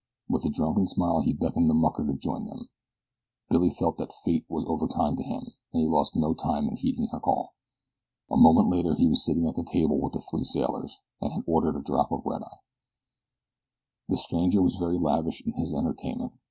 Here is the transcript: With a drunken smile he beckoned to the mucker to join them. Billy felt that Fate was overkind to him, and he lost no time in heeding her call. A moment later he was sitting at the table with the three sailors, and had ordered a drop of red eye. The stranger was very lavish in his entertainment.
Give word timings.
With 0.27 0.43
a 0.45 0.49
drunken 0.49 0.87
smile 0.87 1.21
he 1.21 1.31
beckoned 1.31 1.65
to 1.65 1.73
the 1.75 1.79
mucker 1.79 2.03
to 2.03 2.17
join 2.17 2.45
them. 2.45 2.69
Billy 3.51 3.69
felt 3.69 3.97
that 3.99 4.11
Fate 4.11 4.45
was 4.49 4.65
overkind 4.65 5.17
to 5.17 5.23
him, 5.23 5.53
and 5.71 5.79
he 5.79 5.85
lost 5.85 6.15
no 6.15 6.33
time 6.33 6.67
in 6.67 6.77
heeding 6.77 7.09
her 7.11 7.19
call. 7.19 7.53
A 8.31 8.35
moment 8.35 8.67
later 8.67 8.95
he 8.95 9.05
was 9.07 9.23
sitting 9.23 9.45
at 9.45 9.53
the 9.53 9.63
table 9.63 9.99
with 10.01 10.13
the 10.13 10.21
three 10.21 10.43
sailors, 10.43 10.99
and 11.21 11.31
had 11.31 11.43
ordered 11.45 11.75
a 11.75 11.83
drop 11.83 12.11
of 12.11 12.25
red 12.25 12.41
eye. 12.41 12.57
The 14.09 14.17
stranger 14.17 14.63
was 14.63 14.73
very 14.73 14.97
lavish 14.97 15.41
in 15.45 15.51
his 15.53 15.71
entertainment. 15.71 16.31